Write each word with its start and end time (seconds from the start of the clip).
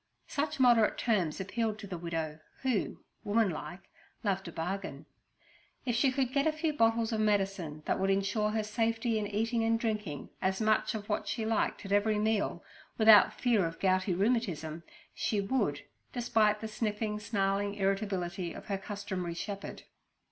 Such 0.25 0.59
moderate 0.59 0.97
terms 0.97 1.39
appealed 1.39 1.77
to 1.77 1.85
the 1.85 1.95
widow, 1.99 2.39
who, 2.63 3.01
woman 3.23 3.51
like, 3.51 3.81
loved 4.23 4.47
a 4.47 4.51
bargain. 4.51 5.05
If 5.85 5.95
she 5.95 6.11
could 6.11 6.33
get 6.33 6.47
a 6.47 6.51
few 6.51 6.73
bottles 6.73 7.13
of 7.13 7.19
medicine 7.19 7.83
that 7.85 7.99
would 7.99 8.09
insure 8.09 8.49
her 8.49 8.63
safety 8.63 9.19
in 9.19 9.27
eating 9.27 9.63
and 9.63 9.79
drinking 9.79 10.29
as 10.41 10.59
much 10.59 10.95
of 10.95 11.07
what 11.07 11.27
she 11.27 11.45
liked 11.45 11.85
at 11.85 11.91
every 11.91 12.17
meal 12.17 12.63
without 12.97 13.39
fear 13.39 13.63
of 13.63 13.77
gouty 13.79 14.15
rheumatism, 14.15 14.81
she 15.13 15.39
would, 15.39 15.83
despite 16.13 16.61
the 16.61 16.67
sniffing, 16.67 17.19
snarling 17.19 17.75
irritability 17.75 18.53
of 18.53 18.65
her 18.69 18.79
customary 18.79 19.35
shepherd. 19.35 19.83